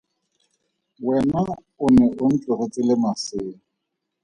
[1.05, 1.41] Wena
[1.83, 3.57] o ne o ntlogetse le masea.